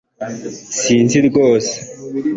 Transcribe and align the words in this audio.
sinzi 0.81 1.17
rwose 1.27 1.73